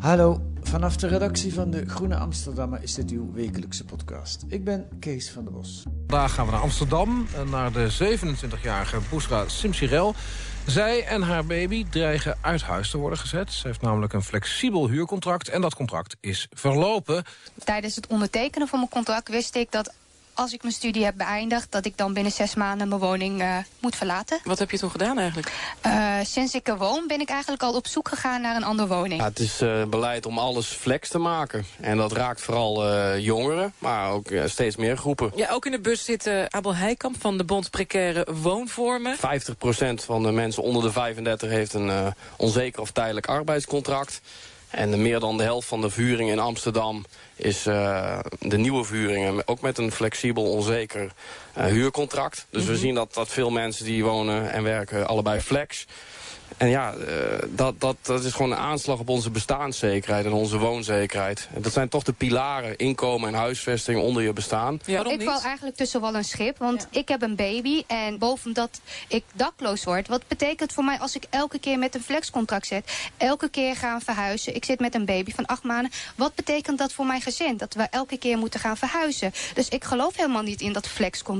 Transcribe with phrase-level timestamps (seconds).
[0.00, 4.44] Hallo, vanaf de redactie van de Groene Amsterdammer is dit uw wekelijkse podcast.
[4.48, 5.82] Ik ben Kees van der Bos.
[6.06, 10.14] Vandaag gaan we naar Amsterdam, eh, naar de 27-jarige Bousra Simsirel.
[10.66, 13.52] Zij en haar baby dreigen uit huis te worden gezet.
[13.52, 17.24] Ze heeft namelijk een flexibel huurcontract en dat contract is verlopen.
[17.64, 19.92] Tijdens het ondertekenen van mijn contract wist ik dat
[20.34, 23.56] als ik mijn studie heb beëindigd, dat ik dan binnen zes maanden mijn woning eh,
[23.80, 24.38] moet verlaten.
[24.44, 25.52] Wat heb je toen gedaan eigenlijk?
[25.80, 28.88] Eh, sinds ik er woon, ben ik eigenlijk al op zoek gegaan naar een andere
[28.88, 29.20] woning.
[29.20, 31.64] Ja, het is eh, beleid om alles flex te maken.
[31.80, 35.32] En dat raakt vooral eh, jongeren, maar ook steeds meer groepen.
[35.34, 39.16] Ja, ook in de bus zit Abel Heikamp van de Bond Precaire Woonvormen.
[39.16, 39.18] 50%
[40.04, 42.06] van de mensen onder de 35 heeft een eh,
[42.36, 44.20] onzeker of tijdelijk arbeidscontract.
[44.70, 47.04] En meer dan de helft van de vuringen in Amsterdam
[47.42, 49.48] is eh, de nieuwe vuringen.
[49.48, 51.12] Ook met een flexibel, onzeker
[51.54, 52.46] huurcontract.
[52.50, 55.86] Dus we zien dat, dat veel mensen die wonen en werken allebei flex.
[56.56, 60.58] En ja, eh, dat, dat, dat is gewoon een aanslag op onze bestaanszekerheid en onze
[60.58, 61.48] woonzekerheid.
[61.54, 64.80] En dat zijn toch de pilaren, inkomen en huisvesting onder je bestaan.
[64.84, 68.52] Ja, ik val eigenlijk tussen wel een schip, want ik heb een baby en boven
[68.52, 70.08] dat ik dakloos word.
[70.08, 74.00] Wat betekent voor mij als ik elke keer met een flexcontract zit, elke keer gaan
[74.00, 74.54] verhuizen.
[74.54, 75.92] Ik zit met een baby van acht maanden.
[76.16, 77.56] Wat betekent dat voor mijn gezin?
[77.56, 79.32] Dat we elke keer moeten gaan verhuizen.
[79.54, 80.88] Dus ik geloof helemaal niet in dat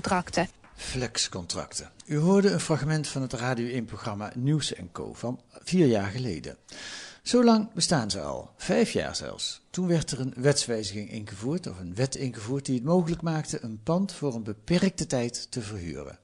[0.01, 0.49] flexcontracten.
[0.75, 1.91] Flexcontracten.
[2.07, 5.13] U hoorde een fragment van het Radio 1-programma Nieuws Co.
[5.13, 6.57] van vier jaar geleden.
[7.23, 9.61] Zo lang bestaan ze al, vijf jaar zelfs.
[9.71, 13.81] Toen werd er een wetswijziging ingevoerd, of een wet ingevoerd, die het mogelijk maakte een
[13.83, 16.19] pand voor een beperkte tijd te verhuren.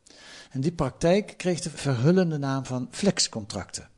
[0.50, 3.88] En die praktijk kreeg de verhullende naam van flexcontracten.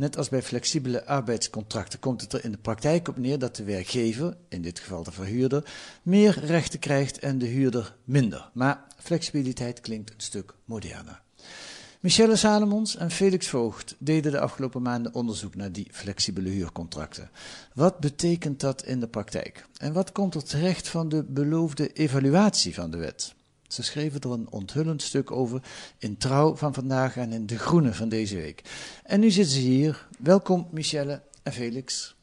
[0.00, 3.64] Net als bij flexibele arbeidscontracten komt het er in de praktijk op neer dat de
[3.64, 5.70] werkgever, in dit geval de verhuurder,
[6.02, 8.50] meer rechten krijgt en de huurder minder.
[8.54, 11.22] Maar flexibiliteit klinkt een stuk moderner.
[12.00, 17.30] Michelle Salomons en Felix Voogd deden de afgelopen maanden onderzoek naar die flexibele huurcontracten.
[17.74, 19.66] Wat betekent dat in de praktijk?
[19.76, 23.34] En wat komt er terecht van de beloofde evaluatie van de wet?
[23.72, 25.62] Ze schreven er een onthullend stuk over
[25.98, 28.62] in Trouw van vandaag en in De Groene van deze week.
[29.04, 30.06] En nu zitten ze hier.
[30.18, 32.14] Welkom Michelle en Felix.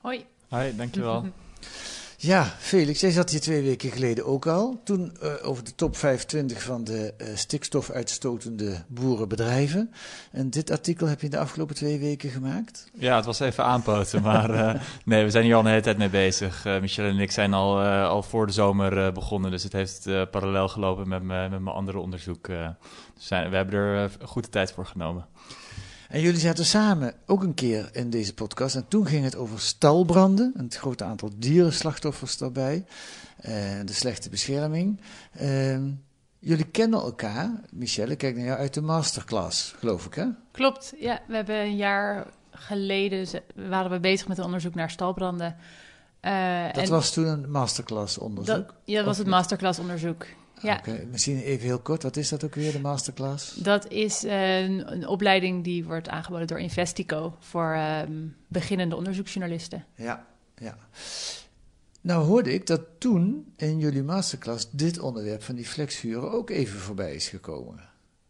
[0.00, 0.26] Hoi.
[0.48, 1.24] Hoi, dankjewel.
[2.18, 4.80] Ja, Felix, jij zat hier twee weken geleden ook al.
[4.84, 9.92] Toen eh, over de top 25 van de eh, stikstofuitstotende boerenbedrijven.
[10.32, 12.90] En dit artikel heb je de afgelopen twee weken gemaakt?
[12.94, 15.98] Ja, het was even aanpoten, maar eh, nee, we zijn hier al een hele tijd
[15.98, 16.64] mee bezig.
[16.80, 21.08] Michelle en ik zijn al, al voor de zomer begonnen, dus het heeft parallel gelopen
[21.08, 22.46] met, me- met mijn andere onderzoek.
[22.46, 25.26] dus zijn, we hebben er goede tijd voor genomen.
[26.08, 28.74] En jullie zaten samen ook een keer in deze podcast.
[28.74, 30.52] En toen ging het over stalbranden.
[30.56, 32.84] En het grote aantal dierenslachtoffers daarbij.
[33.36, 33.52] eh,
[33.84, 35.00] de slechte bescherming.
[35.32, 35.90] Ehm,
[36.38, 37.50] jullie kennen elkaar.
[37.72, 40.24] Michelle, ik kijk naar jou uit de masterclass, geloof ik, hè?
[40.52, 41.20] Klopt, ja.
[41.28, 45.56] We hebben een jaar geleden waren we bezig met een onderzoek naar stalbranden.
[46.20, 48.56] Eh, Dat en was toen een masterclass onderzoek.
[48.66, 50.26] dat, ja, dat was het masterclass onderzoek.
[50.62, 50.80] Ja,
[51.10, 52.02] misschien even heel kort.
[52.02, 53.54] Wat is dat ook weer, de masterclass?
[53.54, 59.84] dat is eh, een, een opleiding die wordt aangeboden door Investico voor ehm, beginnende onderzoeksjournalisten.
[59.94, 60.76] Ja, ja.
[62.00, 66.78] Nou hoorde ik dat toen in jullie masterclass dit onderwerp van die flexhuren ook even
[66.80, 67.88] voorbij is gekomen.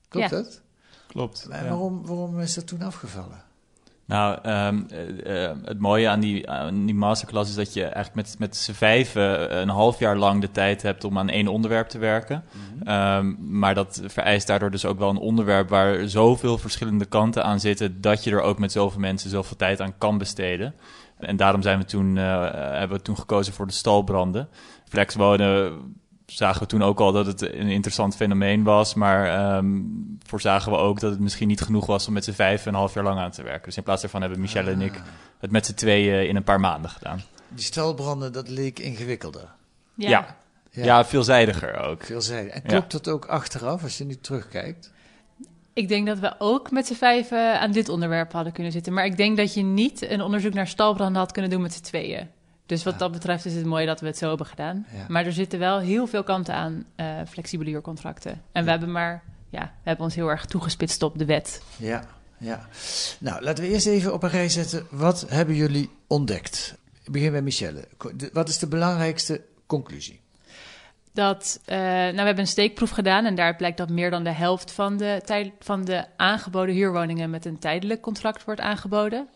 [0.09, 0.37] Klopt Ja.
[0.37, 0.61] dat?
[1.07, 1.47] Klopt.
[1.49, 1.69] Maar ja.
[1.69, 3.45] waarom, waarom is dat toen afgevallen?
[4.07, 8.15] Nou, ehm, eh, eh, het mooie aan die, aan die masterclass is dat je eigenlijk
[8.15, 11.89] met, met z'n vijven een half jaar lang de tijd hebt om aan één onderwerp
[11.89, 12.45] te werken.
[12.85, 17.61] Ehm, maar dat vereist daardoor dus ook wel een onderwerp waar zoveel verschillende kanten aan
[17.61, 20.75] zitten, dat je er ook met zoveel mensen zoveel tijd aan kan besteden.
[21.19, 24.49] En daarom zijn we toen, eh, hebben we toen gekozen voor de stalbranden.
[24.89, 25.73] Flexwonen
[26.27, 29.67] zagen we toen ook al dat het een interessant fenomeen was, maar ehm
[30.27, 32.95] voorzagen we ook dat het misschien niet genoeg was om met z'n vijf een half
[32.95, 33.65] jaar lang aan te werken.
[33.65, 35.03] Dus in plaats daarvan hebben Michelle en ik
[35.39, 37.23] het met z'n tweeën in een paar maanden gedaan.
[37.49, 39.49] Die stalbranden, dat leek ingewikkelder.
[39.95, 40.09] Ja.
[40.09, 40.85] ja.
[40.85, 41.05] Ja.
[41.05, 42.05] veelzijdiger ook.
[42.05, 42.55] Veelzijdig.
[42.55, 44.93] En klopt dat ook achteraf als je nu terugkijkt?
[45.73, 48.93] Ik denk dat we ook met z'n vijven aan dit onderwerp hadden kunnen zitten.
[48.93, 51.83] Maar ik denk dat je niet een onderzoek naar stalbranden had kunnen doen met z'n
[51.83, 52.29] tweeën.
[52.67, 54.87] Dus wat dat betreft is het mooi dat we het zo hebben gedaan.
[55.09, 58.43] Maar er zitten wel heel veel kanten aan uh, flexibele huurcontracten.
[58.53, 61.63] En we hebben maar, ja, we hebben ons heel erg toegespitst op de wet.
[61.77, 62.05] Ja,
[62.39, 62.69] ja.
[63.19, 64.87] Nou, laten we eerst even op een rij zetten.
[64.91, 66.77] Wat hebben jullie ontdekt?
[67.05, 67.89] Ik begin bij Michelle.
[68.33, 70.21] Wat is de belangrijkste conclusie?
[71.13, 74.33] Dat, uh, nou, we hebben een steekproef gedaan en daar blijkt dat meer dan de
[74.33, 79.29] helft van de, tijd, van de aangeboden huurwoningen met een tijdelijk contract wordt aangeboden.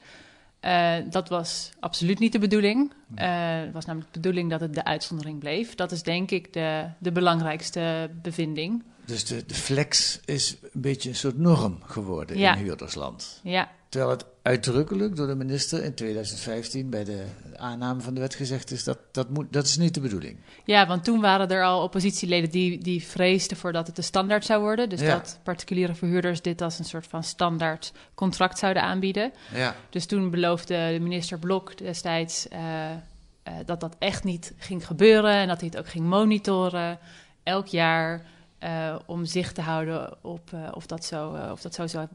[0.65, 2.93] Uh, dat was absoluut niet de bedoeling.
[3.19, 5.75] Uh, het was namelijk de bedoeling dat het de uitzondering bleef.
[5.75, 8.83] Dat is denk ik de, de belangrijkste bevinding.
[9.05, 13.41] Dus de, de flex is een beetje een soort norm geworden in huurdersland.
[13.43, 13.71] Ja.
[13.89, 17.25] Terwijl het uitdrukkelijk door de minister in 2015 bij de
[17.57, 20.37] aanname van de wet gezegd is dat dat, moet, dat is niet de bedoeling.
[20.65, 24.45] Ja, want toen waren er al oppositieleden die, die vreesden voor dat het de standaard
[24.45, 24.89] zou worden.
[24.89, 29.33] Dus dat particuliere verhuurders dit als een soort van standaard contract zouden aanbieden.
[29.55, 29.75] Ja.
[29.91, 35.33] Dus toen beloofde de minister Blok destijds uh, uh, dat dat echt niet ging gebeuren
[35.33, 36.99] en dat hij het ook ging monitoren
[37.43, 38.27] elk jaar.
[38.65, 42.07] Uh, om zicht te houden op of, dat zo, of dat zo zou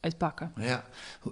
[0.00, 0.52] uitpakken.
[0.56, 0.84] Ja,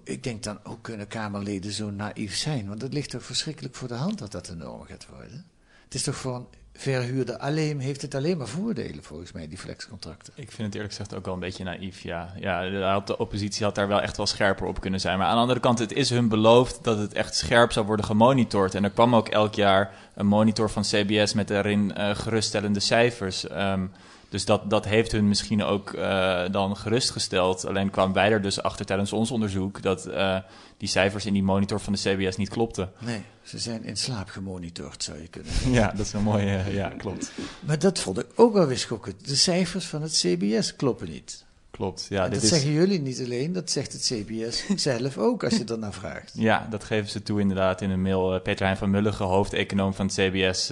[0.05, 2.69] ik denk dan, hoe kunnen Kamerleden zo naïef zijn?
[2.69, 5.47] Want het ligt toch verschrikkelijk voor de hand dat dat een norm gaat worden?
[5.85, 9.59] Het is toch voor een verhuurder alleen, heeft het alleen maar voordelen volgens mij, die
[9.59, 10.33] flexcontracten.
[10.37, 12.35] Ik vind het eerlijk gezegd ook wel een beetje naïef, ja.
[12.41, 15.19] Ja, de oppositie had daar wel echt wel scherper op kunnen zijn.
[15.19, 18.07] Maar aan de andere kant, het is hun beloofd dat het echt scherp zou worden
[18.07, 18.75] gemonitord.
[18.75, 23.51] En er kwam ook elk jaar een monitor van CBS met daarin uh, geruststellende cijfers...
[23.51, 23.93] Um,
[24.29, 27.67] dus dat, dat heeft hun misschien ook uh, dan gerustgesteld.
[27.67, 30.39] Alleen kwamen wij er dus achter tijdens ons onderzoek dat uh,
[30.77, 32.91] die cijfers in die monitor van de CBS niet klopten.
[32.99, 35.73] Nee, ze zijn in slaap gemonitord, zou je kunnen zeggen.
[35.81, 37.33] ja, dat is een mooie, uh, ja, klopt.
[37.61, 39.29] Maar dat vond ik ook wel weer schokkend.
[39.29, 41.45] De cijfers van het CBS kloppen niet.
[41.71, 42.25] Klopt, ja.
[42.25, 45.79] En dat zeggen jullie niet alleen, dat zegt het CBS zelf ook als je er
[45.79, 46.33] naar vraagt.
[46.35, 48.41] Ja, dat geven ze toe inderdaad in een mail.
[48.41, 50.67] Peter Hein van Mulligen, hoofdeconoom van het CBS,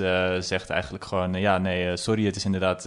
[0.47, 1.35] zegt eigenlijk gewoon...
[1.35, 2.87] ja, nee, sorry, het is inderdaad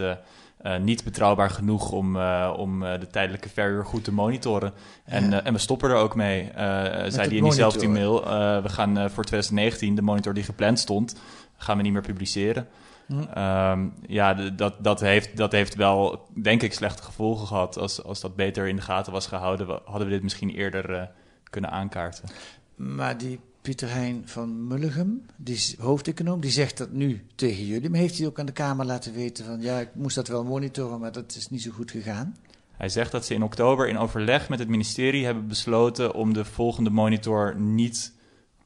[0.62, 4.74] uh, niet betrouwbaar genoeg om, uh, om uh, de tijdelijke verhuur goed te monitoren.
[5.04, 5.44] En, ja.
[5.44, 8.24] en we stoppen er ook mee, zei hij in diezelfde mail.
[8.62, 11.16] we gaan voor 2019 de monitor die gepland stond,
[11.58, 12.68] gaan we niet meer publiceren.
[13.06, 13.40] Hm.
[13.40, 17.78] Um, ja, dat, dat, heeft, dat heeft wel, denk ik, slechte gevolgen gehad.
[17.78, 21.10] Als, als dat beter in de gaten was gehouden, hadden we dit misschien eerder
[21.50, 22.30] kunnen aankaarten.
[22.76, 27.90] Maar die Pieter Hein van Mulligem, die hoofdeconoom, die zegt dat nu tegen jullie.
[27.90, 30.44] Maar heeft hij ook aan de Kamer laten weten van ja, ik moest dat wel
[30.44, 32.38] monitoren, maar dat is niet zo goed gegaan?
[32.78, 36.46] Hij zegt dat ze in oktober in overleg met het ministerie hebben besloten om de
[36.46, 38.14] volgende monitor niet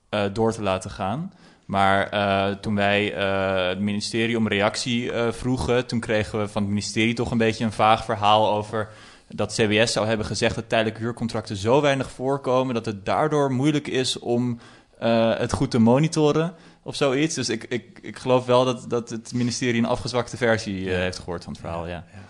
[0.09, 1.33] uh, door te laten gaan.
[1.65, 6.71] Maar uh, toen wij uh, het ministerie om reactie vroegen, toen kregen we van het
[6.71, 8.89] ministerie toch een beetje een vaag verhaal over
[9.35, 13.87] dat CBS zou hebben gezegd dat tijdelijke huurcontracten zo weinig voorkomen dat het daardoor moeilijk
[13.87, 14.59] is om
[15.03, 16.53] uh, het goed te monitoren
[16.83, 17.35] of zoiets.
[17.35, 21.19] Dus ik, ik, ik geloof wel dat, dat het ministerie een afgezwakte versie uh, heeft
[21.19, 21.87] gehoord van het verhaal.
[21.87, 22.05] Ja.
[22.13, 22.23] ja.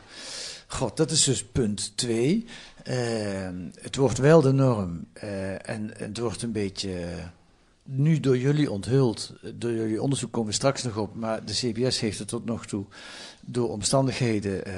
[0.68, 2.46] God, dat is dus punt twee.
[2.84, 2.96] Uh,
[3.82, 5.08] het wordt wel de norm
[5.62, 6.92] en het wordt een beetje
[7.94, 9.34] nu door jullie onthuld.
[9.56, 11.16] Door jullie onderzoek komen we straks nog op.
[11.16, 12.86] Maar de CBS heeft er tot nog toe
[13.46, 14.74] door omstandigheden uh,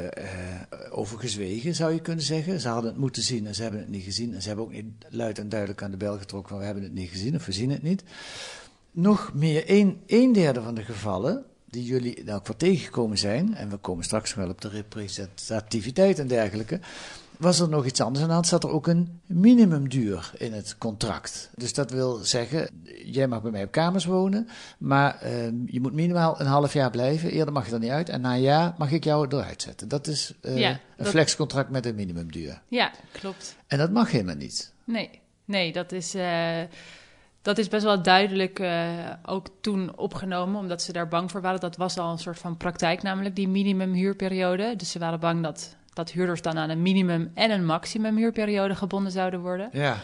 [0.91, 2.59] over gezwegen, zou je kunnen zeggen.
[2.59, 4.33] Ze hadden het moeten zien en ze hebben het niet gezien.
[4.33, 6.83] En ze hebben ook niet luid en duidelijk aan de bel getrokken van we hebben
[6.83, 8.03] het niet gezien of we zien het niet.
[8.91, 13.69] Nog meer, een, een derde van de gevallen die jullie nou voor tegengekomen zijn, en
[13.69, 16.79] we komen straks wel op de representativiteit en dergelijke,
[17.37, 18.47] was er nog iets anders aan de hand.
[18.47, 21.49] Zat er ook een minimumduur in het contract.
[21.55, 22.69] Dus dat wil zeggen,
[23.05, 24.47] jij mag bij mij op kamers wonen,
[24.77, 27.31] maar uh, je moet minimaal een half jaar blijven.
[27.31, 29.87] Eerder mag je er niet uit en na een jaar mag ik jou eruit zetten.
[29.87, 32.61] Dat is uh, ja, een flexcontract met een minimumduur.
[32.67, 33.55] Ja, klopt.
[33.67, 34.73] En dat mag helemaal niet.
[34.83, 35.09] Nee,
[35.45, 36.15] nee dat is...
[36.15, 36.61] Uh
[37.43, 38.89] dat is best wel duidelijk uh,
[39.25, 41.59] ook toen opgenomen, omdat ze daar bang voor waren.
[41.59, 44.75] Dat was al een soort van praktijk, namelijk die minimumhuurperiode.
[44.75, 48.75] Dus ze waren bang dat dat huurders dan aan een minimum en een maximum huurperiode
[48.75, 49.69] gebonden zouden worden.
[49.71, 49.97] Ja.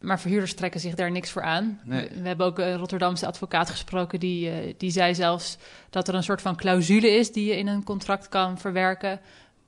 [0.00, 1.80] Maar verhuurders trekken zich daar niks voor aan.
[1.84, 2.08] Nee.
[2.08, 5.58] We hebben ook een Rotterdamse advocaat gesproken, die, uh, die zei zelfs
[5.90, 9.20] dat er een soort van clausule is die je in een contract kan verwerken,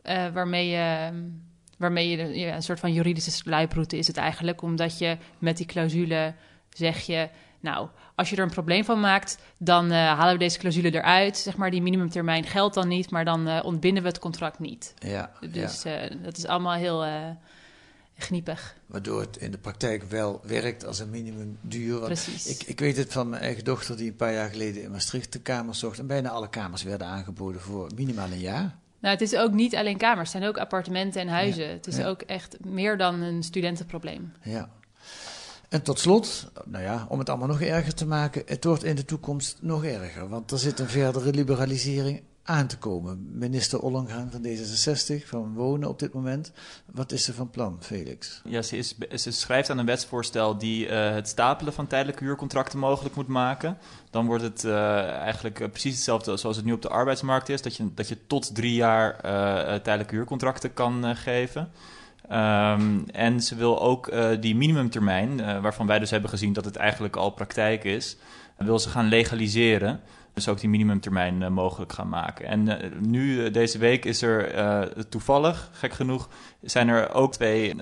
[0.04, 1.10] uh, waarmee je.
[1.78, 5.66] Waarmee je ja, een soort van juridische sluiproute is het eigenlijk, omdat je met die
[5.66, 6.34] clausule
[6.70, 7.28] zeg je,
[7.64, 11.36] nou, als je er een probleem van maakt, dan uh, halen we deze clausule eruit.
[11.36, 14.94] Zeg maar, die minimumtermijn geldt dan niet, maar dan uh, ontbinden we het contract niet.
[14.98, 16.10] Ja, dus ja.
[16.10, 17.04] Uh, dat is allemaal heel,
[18.16, 18.76] gniepig.
[18.86, 22.00] Waardoor het in de praktijk wel werkt als een minimumduur.
[22.00, 22.46] Precies.
[22.46, 25.32] Ik, ik weet het van mijn eigen dochter die een paar jaar geleden in Maastricht
[25.32, 25.98] de kamers zocht.
[25.98, 28.76] En bijna alle kamers werden aangeboden voor minimaal een jaar.
[29.04, 31.64] Nou, het is ook niet alleen kamers, het zijn ook appartementen en huizen.
[31.64, 32.06] Ja, Het is ja.
[32.06, 34.32] ook echt meer dan een studentenprobleem.
[34.42, 34.68] Ja.
[35.74, 38.96] En tot slot, nou ja, om het allemaal nog erger te maken, het wordt in
[38.96, 40.28] de toekomst nog erger.
[40.28, 43.38] Want er zit een verdere liberalisering aan te komen.
[43.38, 46.52] Minister Ollongren van D66, van Wonen op dit moment.
[46.92, 48.40] Wat is er van plan, Felix?
[48.44, 52.78] Ja, ze, is, ze schrijft aan een wetsvoorstel die eh, het stapelen van tijdelijke huurcontracten
[52.78, 53.78] mogelijk moet maken.
[54.10, 57.62] Dan wordt het eh, eigenlijk eh, precies hetzelfde zoals het nu op de arbeidsmarkt is.
[57.62, 59.20] Dat je, dat je tot drie jaar
[59.82, 61.70] tijdelijke huurcontracten kan geven.
[62.28, 66.64] Ehm, en ze wil ook eh, die minimumtermijn, eh, waarvan wij dus hebben gezien dat
[66.64, 68.16] het eigenlijk al praktijk is,
[68.56, 70.00] wil ze gaan legaliseren.
[70.32, 72.46] Dus ook die minimumtermijn eh, mogelijk gaan maken.
[72.46, 76.28] En nu, deze week, is er toevallig, gek genoeg,
[76.62, 77.74] zijn er ook twee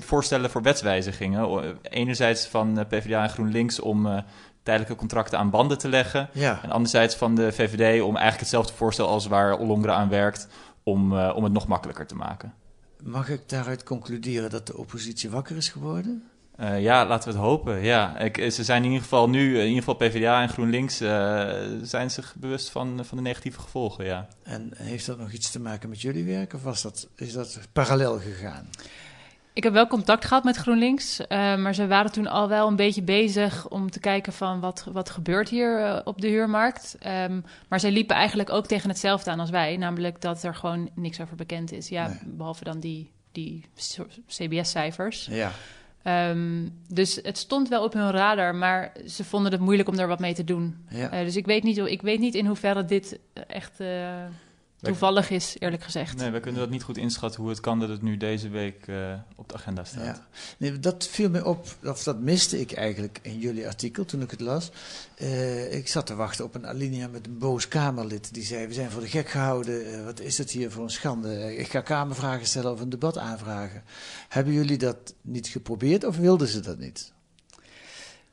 [0.00, 1.76] voorstellen voor wetswijzigingen.
[1.82, 4.24] Enerzijds van PvdA en GroenLinks om
[4.62, 6.28] tijdelijke contracten aan banden te leggen.
[6.32, 6.60] Ja.
[6.62, 10.48] En anderzijds van de VVD om eigenlijk hetzelfde voorstel als waar Ollongren aan werkt,
[10.82, 12.54] om, om het nog makkelijker te maken.
[13.02, 16.24] Mag ik daaruit concluderen dat de oppositie wakker is geworden?
[16.56, 17.82] Eh, ja, laten we het hopen.
[17.82, 21.54] Ja, ik, ze zijn in ieder geval nu, in ieder geval PvdA en GroenLinks, eh,
[21.82, 24.04] zijn zich bewust van, van de negatieve gevolgen.
[24.04, 24.28] Ja.
[24.42, 27.58] En heeft dat nog iets te maken met jullie werk of was dat, is dat
[27.72, 28.68] parallel gegaan?
[29.56, 32.76] Ik heb wel contact gehad met GroenLinks, eh, maar ze waren toen al wel een
[32.76, 36.96] beetje bezig om te kijken van wat, wat gebeurt hier eh, op de huurmarkt.
[36.98, 40.90] Ehm, maar zij liepen eigenlijk ook tegen hetzelfde aan als wij, namelijk dat er gewoon
[40.94, 41.88] niks over bekend is.
[41.88, 42.18] Ja, Nee.
[42.24, 43.64] behalve dan die, die
[44.26, 45.26] CBS-cijfers.
[45.30, 45.50] Ja.
[46.02, 50.08] Ehm, dus het stond wel op hun radar, maar ze vonden het moeilijk om er
[50.08, 50.86] wat mee te doen.
[50.88, 51.10] Ja.
[51.10, 53.80] Eh, dus ik weet, niet, ik weet niet in hoeverre dit echt
[54.80, 56.16] toevallig is, eerlijk gezegd.
[56.16, 58.86] Nee, we kunnen dat niet goed inschatten hoe het kan dat het nu deze week
[58.86, 60.04] eh, op de agenda staat.
[60.04, 60.26] Ja.
[60.58, 64.30] Nee, dat viel me op, of dat miste ik eigenlijk in jullie artikel toen ik
[64.30, 64.70] het las.
[65.14, 68.72] Eh, ik zat te wachten op een alinea met een boos Kamerlid die zei: We
[68.74, 71.56] zijn voor de gek gehouden, Eh, wat is het hier voor een schande?
[71.56, 73.82] Ik ga Kamervragen stellen of een debat aanvragen.
[74.28, 77.12] Hebben jullie dat niet geprobeerd of wilden ze dat niet?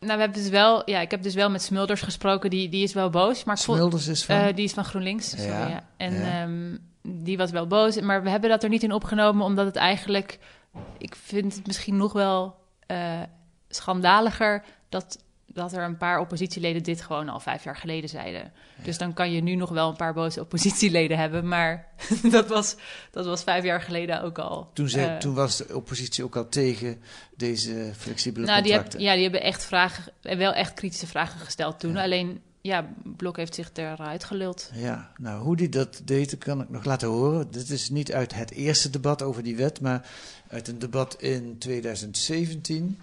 [0.04, 2.84] Nou, we hebben dus wel, ja, ik heb dus wel met Smulders gesproken, die, die
[2.84, 3.44] is wel boos.
[3.44, 4.36] Maar Smulders is van?
[4.36, 5.88] Eh, die is van GroenLinks, sorry, Ja, ja.
[5.98, 6.42] En ja.
[6.42, 9.76] ehm, die was wel boos, maar we hebben dat er niet in opgenomen, omdat het
[9.76, 10.40] eigenlijk,
[10.98, 12.56] ik vind het misschien nog wel
[12.88, 13.22] eh,
[13.70, 18.52] schandaliger dat, dat er een paar oppositieleden dit gewoon al vijf jaar geleden zeiden.
[18.84, 21.88] Dus dan kan je nu nog wel een paar boze oppositieleden hebben, maar
[22.32, 22.76] dat was,
[23.12, 24.70] dat was vijf jaar geleden ook al.
[24.74, 27.02] Toen, zei, Eh, toen was de oppositie ook al tegen
[27.38, 29.08] deze flexibele nou, die, heb- contracten.
[29.10, 31.98] ja, die hebben echt vragen, wel echt kritische vragen gesteld toen.
[31.98, 34.70] Alleen, ja, Blok heeft zich eruit geluld.
[34.74, 37.52] Ja, nou, hoe die dat deed, kan ik nog laten horen.
[37.52, 40.08] Dit is niet uit het eerste debat over die wet, maar
[40.48, 43.00] uit een debat in 2017.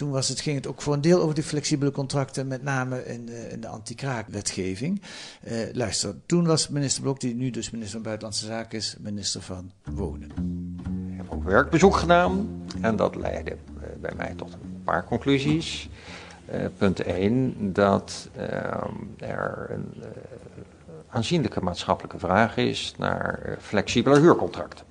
[0.00, 3.04] Toen was het, ging het ook voor een deel over die flexibele contracten, met name
[3.06, 5.02] in de, in de anti-kraakwetgeving.
[5.42, 9.42] Eh, luister, toen was minister Blok, die nu dus minister van Buitenlandse Zaken is, minister
[9.42, 10.30] van Wonen.
[11.10, 12.48] Ik heb ook werkbezoek gedaan
[12.80, 13.56] en dat leidde eh,
[14.00, 15.88] bij mij tot een paar conclusies.
[16.46, 18.28] Eh, punt 1, dat
[19.16, 20.08] er een eh,
[21.08, 24.89] aanzienlijke maatschappelijke vraag is naar eh, flexibele huurcontracten.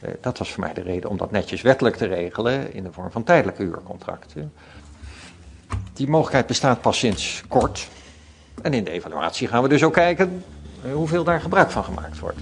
[0.00, 2.92] Eh, dat was voor mij de reden om dat netjes wettelijk te regelen in de
[2.92, 4.52] vorm van tijdelijke huurcontracten.
[5.92, 7.88] Die mogelijkheid bestaat pas sinds kort.
[8.62, 10.44] En in de evaluatie gaan we dus ook kijken
[10.84, 12.40] eh, hoeveel daar gebruik van gemaakt wordt.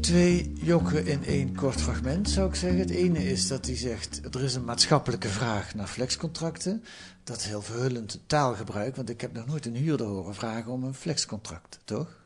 [0.00, 2.78] Twee jokken in één kort fragment, zou ik zeggen.
[2.78, 6.84] Het ene is dat hij zegt, er is een maatschappelijke vraag naar flexcontracten.
[7.24, 10.84] Dat is heel verhullend taalgebruik, want ik heb nog nooit een huurder horen vragen om
[10.84, 12.21] een flexcontract, toch?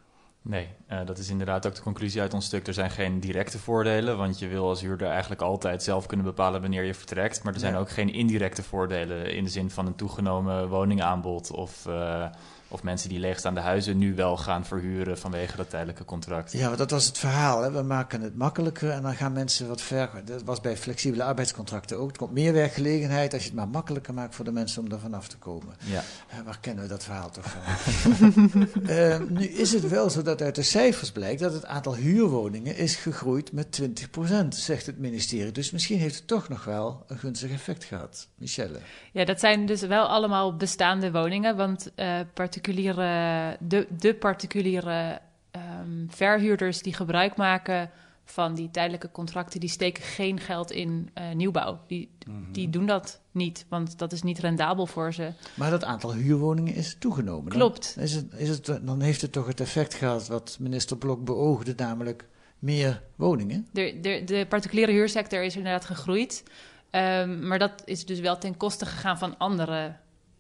[0.49, 2.67] Nee, eh, dat is inderdaad ook de conclusie uit ons stuk.
[2.67, 6.61] Er zijn geen directe voordelen, want je wil als huurder eigenlijk altijd zelf kunnen bepalen
[6.61, 7.43] wanneer je vertrekt.
[7.43, 11.87] Maar er zijn ook geen indirecte voordelen in de zin van een toegenomen woningaanbod of,
[11.87, 12.26] eh,
[12.69, 16.53] of mensen die leegstaande huizen nu wel gaan verhuren vanwege dat tijdelijke contract.
[16.53, 17.63] Ja, want dat was het verhaal.
[17.63, 17.71] Hè.
[17.71, 20.11] We maken het makkelijker en dan gaan mensen wat ver.
[20.25, 22.11] Dat was bij flexibele arbeidscontracten ook.
[22.11, 24.99] Er komt meer werkgelegenheid als je het maar makkelijker maakt voor de mensen om er
[24.99, 25.75] vanaf te komen.
[25.79, 26.03] Ja.
[26.29, 27.61] Eh, waar kennen we dat verhaal toch van?
[28.87, 32.77] Eh, nu is het wel zo dat uit de cijfers blijkt dat het aantal huurwoningen
[32.77, 35.53] is gegroeid met 20%, zegt het ministerie.
[35.53, 38.29] Dus misschien heeft het toch nog wel een gunstig effect gehad.
[38.35, 38.79] Michelle.
[39.13, 42.21] Ja, dat zijn dus wel allemaal bestaande woningen, want eh,
[42.61, 45.21] particuliere, de, de particuliere
[45.51, 47.91] ehm, verhuurders die gebruik maken
[48.25, 51.81] van die tijdelijke contracten, die steken geen geld in eh, nieuwbouw.
[51.87, 52.11] Die,
[52.53, 55.33] die doen dat niet, want dat is niet rendabel voor ze.
[55.55, 57.51] Maar dat aantal huurwoningen is toegenomen.
[57.51, 57.97] Dan Klopt.
[57.99, 61.73] Is het, is het, dan heeft het toch het effect gehad wat minister Blok beoogde,
[61.77, 63.67] namelijk meer woningen?
[63.73, 66.43] De, de, de particuliere huursector is inderdaad gegroeid.
[66.91, 69.97] Um, maar dat is dus wel ten koste gegaan van andere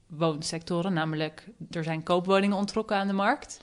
[0.06, 0.92] woonsectoren.
[0.92, 3.60] Namelijk, er zijn koopwoningen ontrokken aan de markt.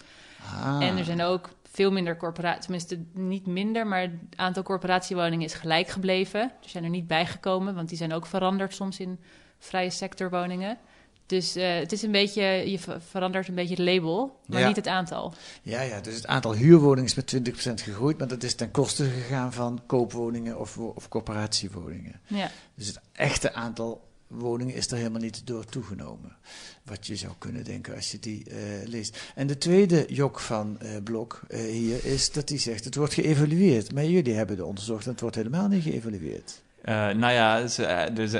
[0.54, 0.78] Ah.
[0.82, 5.54] En er zijn ook veel minder corporaties, tenminste niet minder, maar het aantal corporatiewoningen is
[5.54, 6.52] gelijk gebleven.
[6.62, 9.20] Die zijn er niet bijgekomen, want die zijn ook veranderd soms in
[9.60, 10.78] vrije sectorwoningen.
[11.26, 14.88] Dus uh, het is een beetje, je verandert een beetje het label, maar niet het
[14.88, 15.34] aantal.
[15.62, 17.36] Ja, ja, dus het aantal huurwoningen is met
[17.70, 22.22] 20% gegroeid, maar dat is ten koste gegaan van koopwoningen of, of corporatiewoningen.
[22.28, 22.50] Ja.
[22.76, 24.02] Dus het echte aantal
[24.34, 26.36] woningen is er helemaal niet door toegenomen.
[26.84, 29.32] Wat je zou kunnen denken als je die uh, leest.
[29.36, 33.14] En de tweede jok van uh, Blok uh, hier is dat hij zegt: het wordt
[33.14, 33.94] geëvalueerd.
[33.94, 36.63] Maar jullie hebben het onderzocht en het wordt helemaal niet geëvalueerd.
[36.84, 38.32] Uh, nou ja, ze, dus,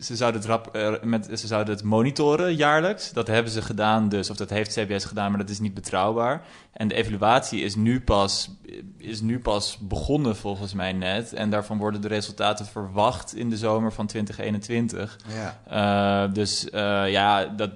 [0.00, 3.12] ze, zouden het rap, uh, met, ze zouden het monitoren jaarlijks.
[3.12, 6.46] Dat hebben ze gedaan dus, of dat heeft CBS gedaan, maar dat is niet betrouwbaar.
[6.72, 8.50] En de evaluatie is nu pas,
[8.96, 11.32] is nu pas begonnen volgens mij net.
[11.32, 15.18] En daarvan worden de resultaten verwacht in de zomer van 2021.
[15.34, 16.26] Ja.
[16.26, 16.66] Uh, dus
[17.10, 17.70] ja, dat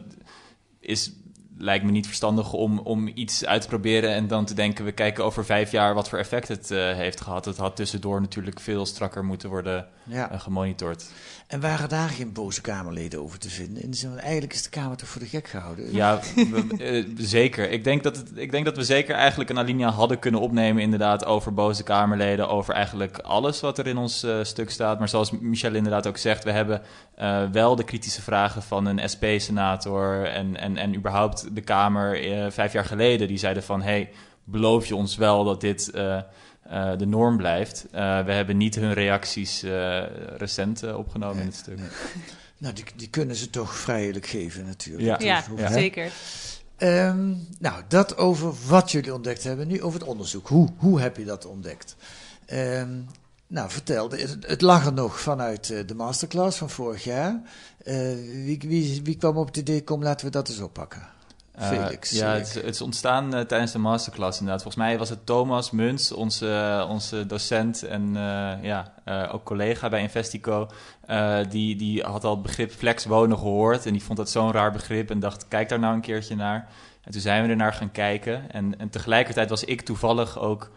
[0.81, 1.13] is
[1.59, 4.93] lijkt me niet verstandig om, om iets uit te proberen en dan te denken: we
[4.93, 7.45] kijken over vijf jaar wat voor effect het uh, heeft gehad.
[7.45, 10.33] Het had tussendoor natuurlijk veel strakker moeten worden ja.
[10.33, 11.07] uh, gemonitord.
[11.47, 13.83] En waren daar geen boze Kamerleden over te vinden?
[13.83, 15.93] In de zin van, eigenlijk is de Kamer toch voor de gek gehouden?
[15.93, 16.21] Ja,
[16.79, 17.71] uh, zeker.
[17.71, 20.83] Ik denk, dat het, ik denk dat we zeker eigenlijk een alinea hadden kunnen opnemen,
[20.83, 24.99] inderdaad, over boze Kamerleden, over eigenlijk alles wat er in ons stuk staat.
[24.99, 26.83] Maar zoals Michel inderdaad ook zegt, we hebben
[27.53, 32.73] wel de kritische vragen van een SP-senator en, en, en überhaupt de Kamer uh, vijf
[32.73, 33.29] jaar geleden.
[33.29, 34.11] Die zeiden van, hey,
[34.45, 36.21] beloof je ons wel dat dit uh,
[36.71, 37.87] uh, de norm blijft?
[37.91, 39.65] we hebben niet hun reacties
[40.37, 41.79] recent opgenomen in het stuk.
[41.79, 41.89] Nee.
[42.59, 45.21] Nou, die, die, kunnen ze toch vrijelijk geven natuurlijk.
[45.23, 46.13] Ja, ja zeker.
[46.79, 49.69] Um, nou, dat over wat jullie ontdekt hebben.
[49.69, 50.49] Nu over het onderzoek.
[50.49, 51.97] Hoe, hoe heb je dat ontdekt?
[52.53, 53.07] Um,
[53.47, 54.11] nou, vertel.
[54.11, 57.43] Het, het lag er nog vanuit de masterclass van vorig jaar.
[57.85, 57.95] Uh,
[58.45, 61.09] wie, wie, wie, kwam op het idee, kom laten we dat eens oppakken?
[61.55, 62.11] Eh, Felix.
[62.11, 64.63] ja, het, het, is ontstaan uh, tijdens de masterclass inderdaad.
[64.63, 68.15] Volgens mij was het Thomas Muns, onze, onze docent en
[68.63, 68.93] ja,
[69.33, 70.69] ook collega bij Investico.
[71.49, 74.73] die, die had al het begrip flex wonen gehoord en die vond dat zo'n raar
[74.73, 76.69] begrip en dacht, kijk daar nou een keertje naar.
[77.03, 78.51] En toen zijn we er naar gaan kijken.
[78.51, 80.71] En, en tegelijkertijd was ik toevallig ook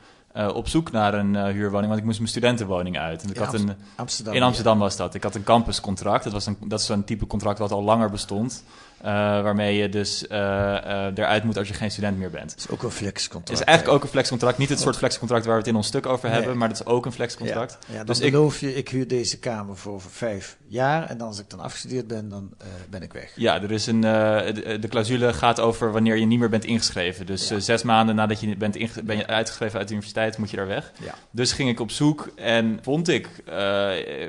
[0.54, 3.24] op zoek naar een huurwoning, want ik moest mijn studentenwoning uit.
[3.24, 5.14] En ik in had een, Amsterdam, in Amsterdam was dat.
[5.14, 6.24] Ik had een campuscontract.
[6.24, 8.64] Dat, was een, dat is zo'n type contract wat al langer bestond.
[9.02, 12.52] Uh, waarmee je dus uh, uh, eruit moet als je geen student meer bent.
[12.52, 13.50] Het is ook een flexcontract.
[13.50, 14.58] Het is eigenlijk ook een flexcontract.
[14.58, 16.86] Niet het soort flexcontract waar we het in ons stuk over hebben, maar dat is
[16.86, 17.78] ook een flexcontract.
[17.88, 21.40] Ja, ja dus beloof je, ik huur deze kamer voor vijf jaar en dan als
[21.40, 22.50] ik dan afgestudeerd ben, dan
[22.90, 23.32] ben ik weg.
[23.36, 27.26] Ja, er is een, de, de, clausule gaat over wanneer je niet meer bent ingeschreven.
[27.26, 27.60] Dus ja.
[27.60, 30.92] zes maanden nadat je bent ben je uitgeschreven uit de universiteit, moet je daar weg.
[31.04, 31.14] Ja.
[31.32, 33.30] Dus ging ik op zoek en vond ik,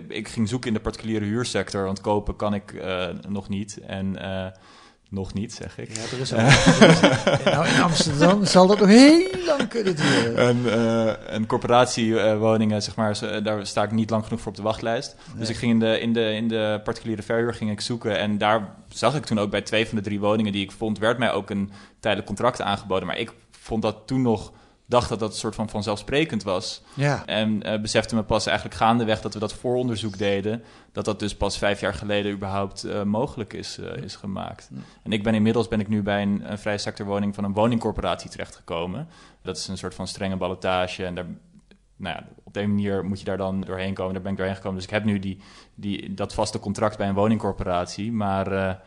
[0.09, 2.83] ik ging zoeken in de particuliere huursector, want kopen kan ik
[3.28, 3.78] nog niet.
[3.87, 4.16] En
[5.09, 5.97] nog niet, zeg ik.
[5.97, 7.44] Ja, er is ook.
[7.44, 10.37] nou, in Amsterdam zal dat nog heel lang kunnen duren.
[10.37, 14.62] En, uh, en corporatiewoningen, zeg maar, daar sta ik niet lang genoeg voor op de
[14.62, 15.16] wachtlijst.
[15.37, 18.18] Dus ik ging in de, in, de, in de particuliere verhuur ging ik zoeken.
[18.18, 20.99] En daar zag ik toen ook bij twee van de drie woningen die ik vond,
[20.99, 23.07] werd mij ook een tijdelijk contract aangeboden.
[23.07, 24.53] Maar ik vond dat toen nog
[24.88, 26.83] dacht dat dat een soort van vanzelfsprekend was.
[26.94, 27.27] Ja.
[27.27, 31.37] En uh, besefte me pas eigenlijk gaandeweg dat we dat vooronderzoek deden, dat dat dus
[31.37, 34.70] pas vijf jaar geleden überhaupt uh, mogelijk is, uh, is gemaakt.
[35.03, 38.31] En ik ben inmiddels ben ik nu bij een, een vrije sectorwoning van een woningcorporatie
[38.31, 39.09] terechtgekomen.
[39.42, 41.27] Dat is een soort van strenge ballotage en daar
[41.96, 44.12] nou ja, op de manier moet je daar dan doorheen komen.
[44.12, 44.77] Daar ben ik doorheen gekomen.
[44.77, 45.40] Dus ik heb nu die,
[45.74, 48.12] die, dat vaste contract bij een woningcorporatie.
[48.12, 48.81] Maar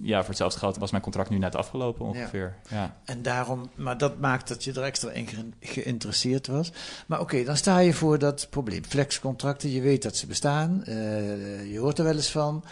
[0.00, 2.56] ja, voor hetzelfde geld was mijn contract nu net afgelopen ongeveer.
[2.68, 2.96] Ja.
[3.04, 6.72] En daarom, maar dat maakt dat je er extra in geïnteresseerd was.
[7.06, 8.84] Maar oké, dan sta je voor dat probleem.
[8.84, 12.64] Flexcontracten, je weet dat ze bestaan, uh, je hoort er wel eens van.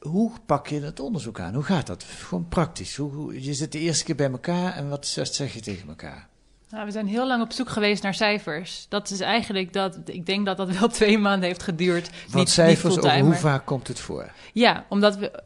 [0.00, 1.54] Hoe pak je het onderzoek aan?
[1.54, 2.04] Hoe gaat dat?
[2.04, 2.96] Gewoon praktisch.
[2.96, 6.28] Hoe, hoe je zit de eerste keer bij elkaar en wat zeg je tegen elkaar?
[6.72, 8.86] Nou, we zijn heel lang op zoek geweest naar cijfers.
[8.88, 9.98] Dat is eigenlijk dat.
[10.04, 12.10] Ik denk dat dat wel twee maanden heeft geduurd.
[12.26, 14.30] Wat niet, cijfers niet over hoe vaak komt het voor?
[14.52, 15.42] Ja, omdat we.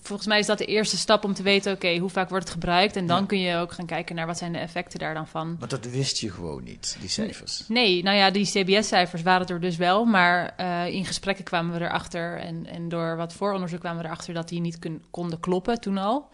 [0.00, 2.52] Volgens mij is dat de eerste stap om te weten: oké, hoe vaak wordt het
[2.52, 2.96] gebruikt?
[2.96, 5.56] En dan kun je ook gaan kijken naar wat zijn de effecten daar dan van.
[5.58, 7.64] Maar dat wist je gewoon niet, die cijfers.
[7.68, 10.04] Nee, nou ja, die CBS-cijfers waren er dus wel.
[10.04, 12.38] Maar uh, in gesprekken kwamen we erachter.
[12.38, 14.78] En, en door wat vooronderzoek kwamen we erachter dat die niet
[15.10, 16.28] konden kloppen toen al.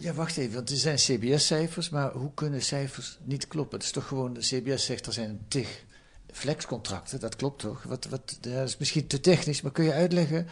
[0.00, 3.78] Ja, wacht even, want er zijn CBS-cijfers, maar hoe kunnen cijfers niet kloppen?
[3.78, 5.84] Het is toch gewoon, de CBS zegt er zijn tig
[6.32, 7.82] flexcontracten, dat klopt toch?
[7.82, 10.46] Wat, wat, dat is misschien te technisch, maar kun je uitleggen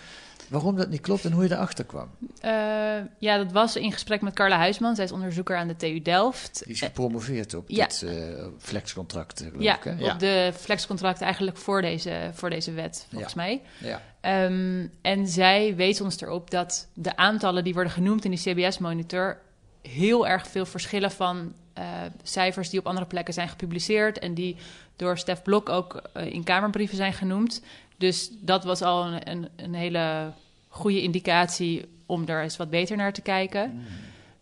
[0.48, 2.08] waarom dat niet klopt en hoe je erachter kwam?
[2.20, 2.50] Uh,
[3.18, 4.94] ja, dat was in gesprek met Carla Huisman.
[4.94, 6.62] Zij is onderzoeker aan de TU Delft.
[6.64, 7.86] Die is gepromoveerd op ja.
[7.86, 10.12] dit uh, flexcontract, geloof ja, ik, hè?
[10.12, 13.42] op de flexcontracten eigenlijk voor deze, voor deze wet, volgens Ja.
[13.42, 13.62] mij.
[13.78, 14.02] Ja.
[14.20, 19.38] Ehm, en zij wees ons erop dat de aantallen die worden genoemd in die CBS-monitor
[19.82, 21.84] heel erg veel verschillen van eh,
[22.22, 24.56] cijfers die op andere plekken zijn gepubliceerd en die
[24.96, 27.62] door Stef Blok ook eh, in Kamerbrieven zijn genoemd.
[27.96, 30.32] Dus dat was al een, een, een hele
[30.68, 33.84] goede indicatie om er eens wat beter naar te kijken.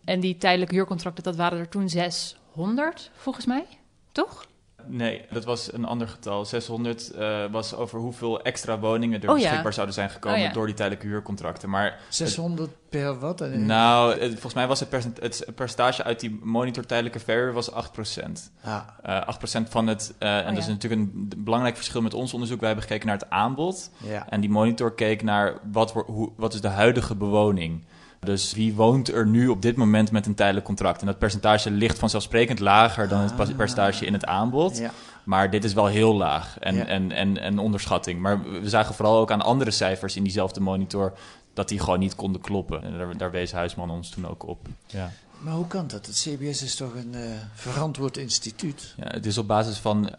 [0.05, 3.65] En die tijdelijke huurcontracten, dat waren er toen 600, volgens mij,
[4.11, 4.47] toch?
[4.87, 6.45] Nee, dat was een ander getal.
[6.45, 9.43] 600 eh, was over hoeveel extra woningen er Oh ja.
[9.43, 10.51] beschikbaar zouden zijn gekomen Oh ja.
[10.53, 11.69] door die tijdelijke huurcontracten.
[11.69, 13.41] Maar 600 per wat?
[13.41, 17.53] En- Nou, het- volgens mij was het, percent, het percentage uit die monitor tijdelijke verhuur
[17.53, 18.51] was 8%.
[18.63, 18.81] Ah.
[19.03, 20.71] Eh, 8% van het, eh, en dat is ja.
[20.71, 22.59] natuurlijk een belangrijk verschil met ons onderzoek.
[22.59, 23.89] Wij hebben gekeken naar het aanbod.
[24.03, 24.29] Ja.
[24.29, 27.83] En die monitor keek naar wat, hoe, wat is de huidige bewoning.
[28.25, 30.99] Dus wie woont er nu op dit moment met een tijdelijk contract?
[31.01, 34.77] En dat percentage ligt vanzelfsprekend lager dan het pas- percentage in het aanbod.
[34.77, 34.91] Ja.
[35.23, 36.85] Maar dit is wel heel laag en, Ja.
[36.85, 38.19] en, en, en onderschatting.
[38.21, 41.13] Maar we zagen vooral ook aan andere cijfers in diezelfde monitor
[41.53, 42.83] dat die gewoon niet konden kloppen.
[42.83, 44.67] En daar, daar wees Huisman ons toen ook op.
[44.87, 45.11] Ja.
[45.39, 46.05] Maar hoe kan dat?
[46.05, 47.21] Het CBS is toch een eh,
[47.53, 48.93] verantwoord instituut?
[48.97, 50.13] Ja, het is op basis van eh,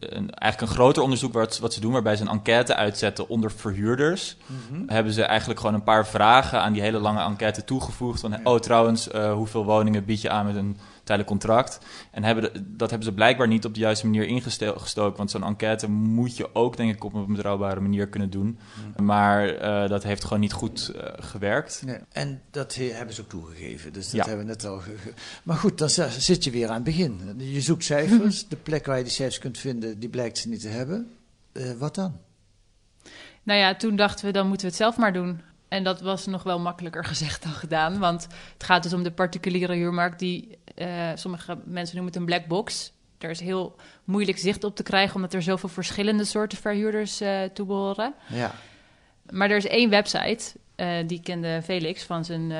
[0.00, 3.50] een, eigenlijk een groter onderzoek wat, wat ze doen, waarbij ze een enquête uitzetten onder
[3.50, 4.36] verhuurders.
[4.46, 4.82] Mhm.
[4.86, 8.20] Hebben ze eigenlijk gewoon een paar vragen aan die hele lange enquête toegevoegd.
[8.20, 11.78] Van, oh trouwens, eh, hoeveel woningen bied je aan met een tijdelijk contract?
[12.10, 15.16] En hebben de- dat hebben ze blijkbaar niet op de juiste manier ingestoken.
[15.16, 18.58] Want zo'n enquête moet je ook, denk ik, op een betrouwbare manier kunnen doen.
[19.02, 21.82] Maar eh, dat heeft gewoon niet goed eh, gewerkt.
[21.84, 21.98] Nee.
[22.12, 23.92] En dat he- hebben ze ook toegegeven.
[23.92, 24.26] Dus dat Ja.
[24.28, 24.80] hebben we net al.
[25.42, 27.20] Maar goed, dan zit je weer aan het begin.
[27.36, 28.46] Je zoekt cijfers.
[28.48, 31.10] De plek waar je die cijfers kunt vinden, die blijkt ze niet te hebben.
[31.52, 32.16] Eh, wat dan?
[33.42, 35.40] Nou ja, toen dachten we, dan moeten we het zelf maar doen.
[35.68, 37.98] En dat was nog wel makkelijker gezegd dan gedaan.
[37.98, 42.28] Want het gaat dus om de particuliere huurmarkt, die eh, sommige mensen noemen het een
[42.28, 42.92] black box.
[43.18, 47.42] Er is heel moeilijk zicht op te krijgen, omdat er zoveel verschillende soorten verhuurders eh
[47.42, 48.14] toe behoren.
[48.26, 48.54] Ja.
[49.30, 52.52] Maar er is één website, eh, die kende Felix van zijn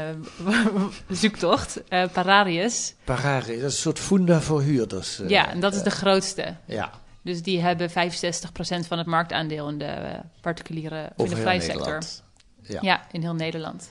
[1.09, 2.95] zoektocht, Pararius.
[3.05, 5.21] Parare, dat is een soort funda voor huurders.
[5.27, 6.57] ja, en dat is de grootste.
[6.65, 6.91] Ja.
[7.23, 7.93] Dus die hebben 65%
[8.87, 11.79] van het marktaandeel in de particuliere, of in de vrije sector.
[11.79, 12.25] Nederland.
[12.69, 12.79] Ja.
[12.83, 13.07] Ja.
[13.13, 13.91] in heel Nederland.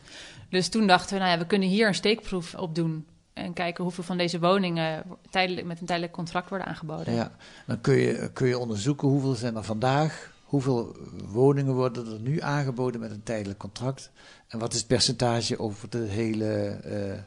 [0.49, 3.05] Dus toen dachten we, nou ja, we kunnen hier een steekproef op doen.
[3.33, 7.13] En kijken hoeveel van deze woningen tijdelijk, met een tijdelijk contract worden aangeboden.
[7.13, 7.31] Ja,
[7.65, 12.41] dan kun je, kun je onderzoeken hoeveel zijn er vandaag, hoeveel woningen worden er nu
[12.41, 14.11] aangeboden met een tijdelijk contract
[14.47, 17.19] en wat is het percentage over de hele, eh,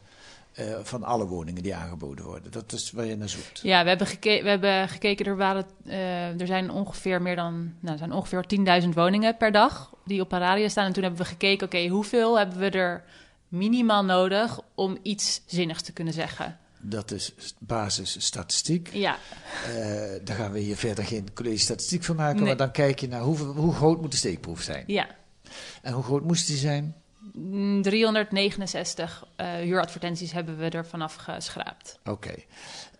[0.59, 2.53] eh, van alle woningen die aangeboden worden.
[2.53, 3.61] Dat is waar je naar zoekt.
[3.63, 7.55] Ja, we hebben, geke- we hebben gekeken, er, waren, eh, er zijn ongeveer meer dan,
[7.81, 8.45] nou, er zijn ongeveer
[8.83, 10.87] 10.000 woningen per dag die op Pararia staan.
[10.87, 13.05] En toen hebben we gekeken, oké, hoeveel hebben we er
[13.49, 16.59] minimaal nodig om iets zinnigs te kunnen zeggen?
[16.81, 18.91] Dat is basisstatistiek.
[18.93, 19.17] Ja.
[19.67, 19.75] Eh,
[20.25, 22.45] daar gaan we hier verder geen college statistiek van maken, Nee.
[22.47, 24.85] maar dan kijk je naar hoeveel, hoe groot moet de steekproef zijn.
[24.87, 25.07] Ja.
[25.83, 26.95] En hoe groot moest die zijn?
[27.41, 31.99] Mm, 369 eh, huuradvertenties hebben we er vanaf geschraapt.
[32.05, 32.35] Oké.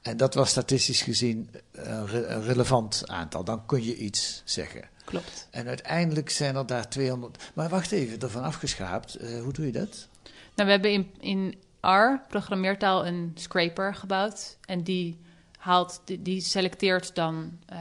[0.03, 3.45] En dat was statistisch gezien een, re- een relevant aantal.
[3.45, 4.89] Dan kun je iets zeggen.
[5.05, 5.49] Klopt.
[5.51, 7.51] En uiteindelijk zijn er daar 200.
[7.55, 9.15] Maar wacht even, ervan afgeschraapt.
[9.15, 10.09] Eh, hoe doe je dat?
[10.55, 14.57] Nou, we hebben in, in R, programmeertaal, een scraper gebouwd.
[14.65, 15.19] En die,
[15.59, 17.79] haalt, die, die selecteert dan eh,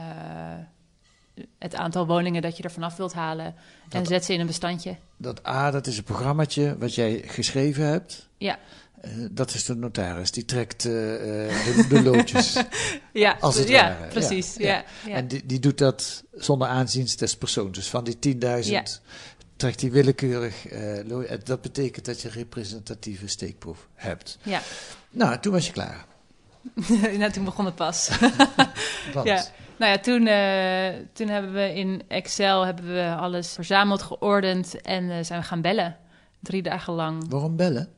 [1.58, 3.46] het aantal woningen dat je er vanaf wilt halen.
[3.46, 3.54] en
[3.88, 4.96] Dat- zet ze in een bestandje.
[5.16, 8.28] Dat A, dat is een programmaatje wat jij geschreven hebt.
[8.38, 8.58] Ja.
[9.00, 12.56] Eh, dat is de notaris, die trekt eh, eh, de, de loodjes.
[13.12, 14.08] Ja, als het ja, ware.
[14.08, 15.14] precies, ja, ja.
[15.14, 17.74] En die, die doet dat zonder aanzien des persoons.
[17.78, 18.18] Dus van die
[18.64, 18.82] 10.000 Ja.
[19.56, 20.66] trekt hij willekeurig.
[20.66, 24.38] en dat betekent dat je representatieve steekproef hebt.
[24.42, 24.60] Ja.
[25.10, 26.04] Nou, toen was je klaar.
[27.18, 28.08] nou, toen begon het pas.
[29.14, 29.26] Want?
[29.26, 29.44] ja.
[29.78, 35.10] Nou ja, toen, eh, toen hebben we in Excel hebben we alles verzameld, geordend en
[35.10, 35.96] eh, zijn we gaan bellen.
[36.40, 37.24] Drie dagen lang.
[37.28, 37.88] Waarom bellen?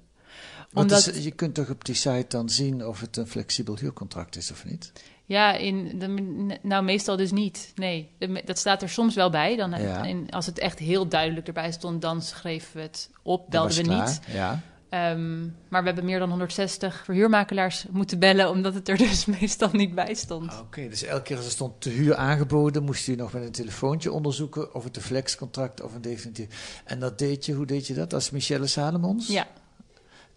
[0.71, 3.77] Want Omdat- is- je kunt toch op die site dan zien of het een flexibel
[3.79, 4.93] huurcontract is of niet?
[5.25, 7.73] Ja, in de, nou meestal dus niet.
[7.75, 8.11] Nee,
[8.45, 9.57] dat staat er soms wel bij.
[9.57, 10.07] Dan, Ja.
[10.07, 13.95] en als het echt heel duidelijk erbij stond, dan schreven we het op, belden we
[13.95, 14.21] niet.
[14.27, 14.61] Ja.
[14.91, 19.69] Ehm, maar we hebben meer dan 160 verhuurmakelaars moeten bellen, omdat het er dus meestal
[19.73, 20.61] niet bij stond.
[20.61, 23.51] Oké, dus elke keer als er stond te huur aangeboden, moest u nog met een
[23.53, 26.81] telefoontje onderzoeken of het een flexcontract of een definitief.
[26.85, 28.15] En dat deed je, hoe deed je dat?
[28.15, 29.27] Als Michelle Salomons?
[29.29, 29.47] Ja.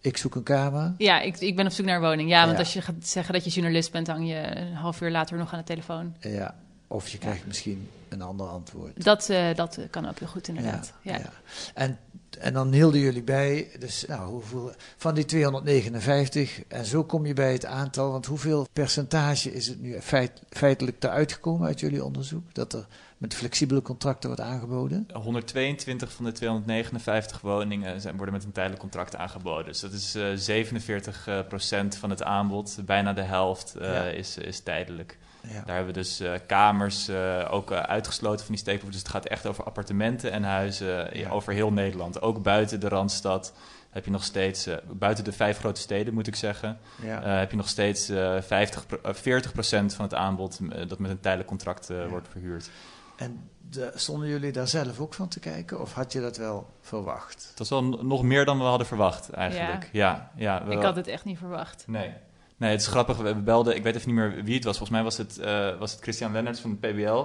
[0.00, 0.94] Ik zoek een kamer.
[0.98, 2.28] Ja, ik, ik ben op zoek naar een woning.
[2.28, 2.58] Ja, want Ja.
[2.58, 5.52] als je gaat zeggen dat je journalist bent, hang je een half uur later nog
[5.52, 6.16] aan de telefoon.
[6.20, 6.54] Ja.
[6.94, 9.04] Of je krijgt misschien een ander antwoord.
[9.04, 10.92] Dat, uh, dat kan ook heel goed inderdaad.
[11.02, 11.32] Ja, ja.
[11.74, 11.98] En,
[12.38, 17.34] en dan hielden jullie bij, dus nou, hoeveel, van die 259, en zo kom je
[17.34, 22.04] bij het aantal, want hoeveel percentage is het nu feit, feitelijk eruit gekomen uit jullie
[22.04, 22.54] onderzoek?
[22.54, 22.86] Dat er
[23.18, 25.08] met flexibele contracten wordt aangeboden?
[25.12, 29.64] 122 van de 259 woningen zijn, worden met een tijdelijk contract aangeboden.
[29.64, 34.04] Dus dat is uh, 47 uh, procent van het aanbod, bijna de helft uh, ja.
[34.04, 35.18] is, is tijdelijk.
[35.48, 35.62] Ja.
[35.64, 38.90] Daar hebben we dus uh, kamers uh, ook uh, uitgesloten van die steekproef.
[38.90, 41.30] Dus het gaat echt over appartementen en huizen ja.
[41.30, 42.22] over heel Nederland.
[42.22, 43.52] Ook buiten de Randstad
[43.90, 47.22] heb je nog steeds, buiten de vijf grote steden moet ik zeggen, ja.
[47.22, 48.06] heb je nog steeds
[48.40, 52.70] 50, 40 procent van het aanbod dat met een tijdelijk contract wordt verhuurd.
[53.16, 56.70] En de, stonden jullie daar zelf ook van te kijken of had je dat wel
[56.80, 57.46] verwacht?
[57.48, 59.88] Dat was wel nog meer dan we hadden verwacht eigenlijk.
[59.92, 61.84] Ja, ja, ja ik had het echt niet verwacht.
[61.86, 62.12] Nee.
[62.56, 63.16] Nee, het is grappig.
[63.16, 64.76] We belden, ik weet even niet meer wie het was.
[64.78, 67.24] Volgens mij was het, uh, was het Christian Lennarts van de PBL.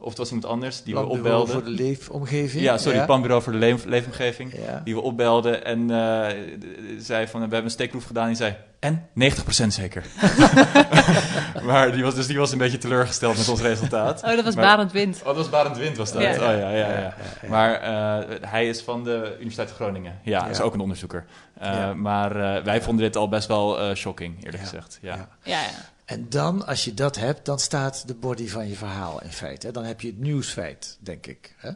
[0.00, 1.54] Of het was iemand anders die we opbelden.
[1.54, 2.62] voor de leefomgeving.
[2.62, 3.04] Ja, sorry, ja.
[3.04, 4.52] Planbureau voor de leef, leefomgeving.
[4.66, 4.80] Ja.
[4.84, 6.26] Die we opbelden en uh,
[6.98, 8.26] zei van, we hebben een steekproef gedaan.
[8.26, 9.08] Die zei, en?
[9.08, 10.04] 90% zeker.
[11.68, 14.22] maar die was, dus die was een beetje teleurgesteld met ons resultaat.
[14.24, 15.18] Oh, dat was maar, Barend Wind.
[15.18, 16.22] Oh, dat was Barend Wind was dat.
[16.22, 16.32] Ja.
[16.32, 16.98] Oh, ja, ja, ja.
[16.98, 17.14] ja
[17.48, 20.18] maar uh, hij is van de Universiteit Groningen.
[20.22, 21.24] Ja, is ook een onderzoeker.
[21.62, 24.98] Uh, maar uh, wij vonden dit al best wel shocking, eerlijk gezegd.
[25.02, 25.28] Ja.
[25.42, 25.60] Ja.
[26.10, 29.70] En dan, als je dat hebt, dan staat de body van je verhaal in feite.
[29.70, 31.54] Dan heb je het nieuwsfeit, denk ik.
[31.56, 31.70] Hè?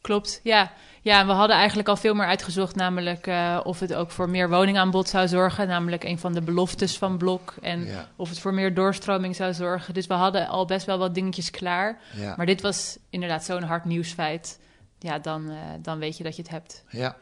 [0.00, 0.72] Klopt, ja.
[1.02, 4.48] Ja, we hadden eigenlijk al veel meer uitgezocht, namelijk uh, of het ook voor meer
[4.48, 7.54] woningaanbod zou zorgen, namelijk een van de beloftes van Blok.
[7.60, 8.08] En ja.
[8.16, 9.94] of het voor meer doorstroming zou zorgen.
[9.94, 12.00] Dus we hadden al best wel wat dingetjes klaar.
[12.16, 12.34] Ja.
[12.36, 14.58] Maar dit was inderdaad zo'n hard nieuwsfeit.
[14.98, 16.84] Ja, dan, uh, dan weet je dat je het hebt.
[16.88, 17.16] Ja,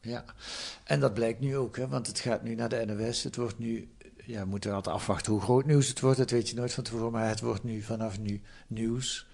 [0.00, 0.24] ja.
[0.84, 3.22] En dat blijkt nu ook, hè, want het gaat nu naar de NOS.
[3.22, 3.88] Het wordt nu
[4.26, 6.18] ja, we moeten altijd afwachten hoe groot nieuws het wordt.
[6.18, 7.12] Dat weet je nooit van tevoren.
[7.12, 9.26] Maar het wordt nu vanaf nu nieuws.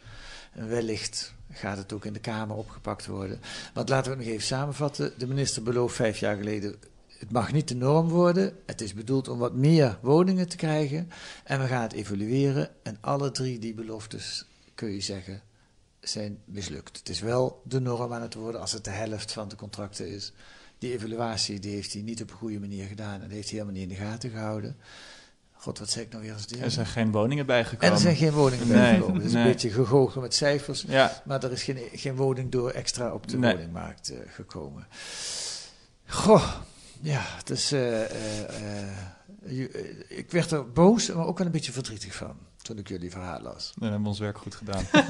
[0.52, 3.40] En wellicht gaat het ook in de Kamer opgepakt worden.
[3.74, 5.12] Want laten we het nog even samenvatten.
[5.18, 6.74] De minister belooft vijf jaar geleden.
[7.06, 8.56] Het mag niet de norm worden.
[8.66, 11.10] Het is bedoeld om wat meer woningen te krijgen.
[11.44, 12.70] En we gaan het evalueren.
[12.82, 15.42] En alle drie die beloftes, kun je zeggen,
[16.00, 16.98] zijn mislukt.
[16.98, 20.08] Het is wel de norm aan het worden als het de helft van de contracten
[20.08, 20.32] is
[20.82, 23.80] die evaluatie die heeft hij niet op een goede manier gedaan en heeft hij helemaal
[23.80, 24.76] niet in de gaten gehouden.
[25.52, 26.60] God, wat zeg ik nou weer als dit?
[26.60, 27.86] Er zijn geen woningen bijgekomen.
[27.86, 29.16] En er zijn geen woningen nee, bijgekomen.
[29.16, 29.42] Het is nee.
[29.42, 31.22] een beetje gegoocheld met cijfers, ja.
[31.24, 33.54] maar er is geen, geen woning door extra op de nee.
[33.54, 34.86] woningmarkt uh, gekomen.
[36.06, 36.52] Goh,
[37.00, 38.08] ja, dus uh, uh,
[40.08, 43.40] ik werd er boos, maar ook wel een beetje verdrietig van toen ik jullie verhaal
[43.40, 43.72] las.
[43.74, 44.84] Dan hebben we ons werk goed gedaan.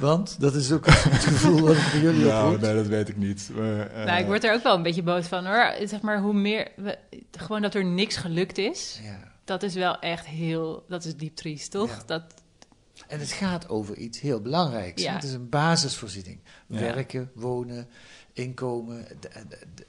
[0.00, 2.60] Want dat is ook het gevoel dat ik bij jullie nou, heb.
[2.60, 3.50] Nee, dat weet ik niet.
[3.54, 4.04] Maar, uh...
[4.04, 5.74] nou, ik word er ook wel een beetje boos van hoor.
[5.84, 6.68] Zeg maar, hoe meer.
[6.76, 6.98] We,
[7.30, 9.00] gewoon dat er niks gelukt is.
[9.02, 9.18] Ja.
[9.44, 10.84] Dat is wel echt heel.
[10.88, 11.88] Dat is diep triest, toch?
[11.88, 12.02] Ja.
[12.06, 12.22] Dat,
[13.08, 15.02] en het gaat over iets heel belangrijks.
[15.02, 15.12] Ja.
[15.12, 16.38] Het is een basisvoorziening.
[16.66, 17.88] Werken, wonen,
[18.32, 19.06] inkomen.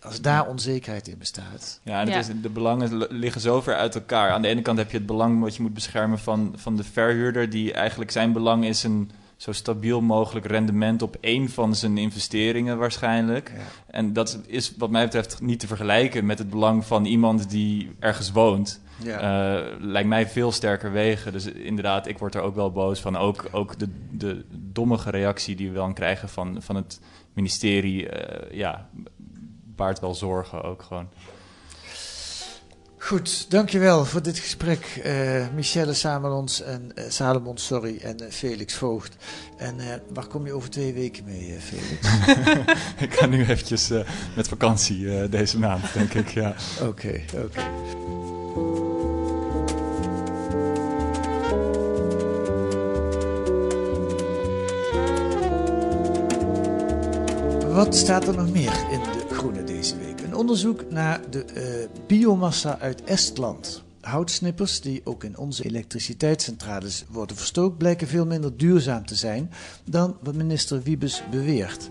[0.02, 1.80] Als daar onzekerheid in bestaat.
[1.84, 4.32] Ja, en het Is, de belangen liggen zo ver uit elkaar.
[4.32, 6.84] Aan de ene kant heb je het belang wat je moet beschermen van, van de
[6.84, 11.98] verhuurder, die eigenlijk zijn belang is een zo stabiel mogelijk rendement op één van zijn
[11.98, 13.52] investeringen waarschijnlijk.
[13.56, 13.62] Ja.
[13.88, 17.92] En dat is wat mij betreft niet te vergelijken met het belang van iemand die
[18.00, 18.82] ergens woont.
[19.04, 19.60] Ja.
[19.60, 21.32] Uh, lijkt mij veel sterker wegen.
[21.32, 23.18] Dus inderdaad, ik word er ook wel boos van.
[23.18, 27.00] Ook, ook de, de dommige reactie die we dan krijgen van, van het
[27.34, 28.90] ministerie, uh, ja,
[29.76, 31.08] baart wel zorgen ook gewoon.
[33.12, 35.02] Goed, dankjewel voor dit gesprek.
[35.06, 39.16] Uh, Michelle Samelons en uh, Salomon, sorry, en uh, Felix Voogd.
[39.58, 39.76] En
[40.14, 42.08] waar kom je over twee weken mee, Felix?
[43.06, 43.90] ik ga nu eventjes
[44.36, 46.50] met vakantie deze maand, denk ik, ja.
[46.82, 47.38] Oké, oké.
[47.38, 47.92] Okay, okay.
[57.74, 58.74] Wat staat er nog meer
[60.42, 61.64] onderzoek naar de uh,
[62.08, 63.84] biomassa uit Estland.
[64.02, 69.52] Houtsnippers, die ook in onze elektriciteitscentrales worden verstookt, blijken veel minder duurzaam te zijn
[69.86, 71.90] dan wat minister Wiebes beweert.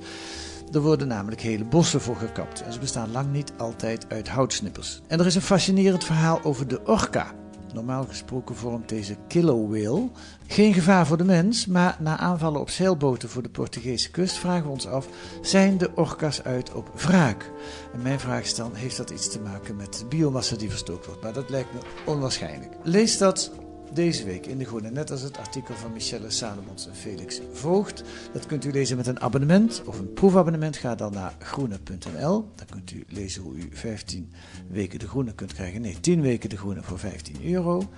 [0.72, 5.00] Er worden namelijk hele bossen voor gekapt en ze bestaan lang niet altijd uit houtsnippers.
[5.06, 7.39] En er is een fascinerend verhaal over de orka.
[7.72, 10.08] Normaal gesproken vormt deze killer whale
[10.46, 14.64] geen gevaar voor de mens, maar na aanvallen op zeilboten voor de Portugese kust vragen
[14.64, 15.08] we ons af:
[15.42, 17.50] zijn de orka's uit op wraak?
[17.92, 21.06] En mijn vraag is dan: heeft dat iets te maken met de biomassa die verstookt
[21.06, 21.22] wordt?
[21.22, 22.72] Maar dat lijkt me onwaarschijnlijk.
[22.82, 23.50] Lees dat
[23.94, 24.90] deze week in De Groene.
[24.90, 28.02] Net als het artikel van Michelle Salomons en Felix Voogd.
[28.32, 30.76] Dat kunt u lezen met een abonnement of een proefabonnement.
[30.76, 32.48] Ga dan naar groene.nl.
[32.54, 34.32] Dan kunt u lezen hoe u 15
[34.68, 35.80] weken De Groene kunt krijgen.
[35.80, 37.88] Nee, 10 weken De Groene voor 15 euro.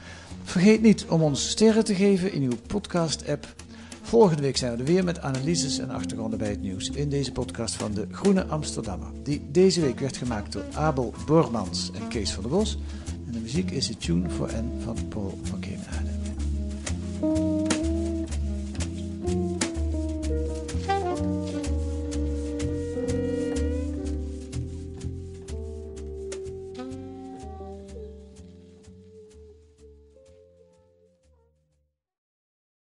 [0.43, 3.55] Vergeet niet om ons sterren te geven in uw podcast-app.
[4.03, 7.33] Volgende week zijn we er weer met analyses en achtergronden bij het nieuws in deze
[7.33, 9.09] podcast van de Groene Amsterdammer.
[9.23, 12.79] Die deze week werd gemaakt door Abel Bormans en Kees van der Bos.
[13.27, 15.61] En de muziek is de Tune for N van Paul van
[17.23, 17.52] thank you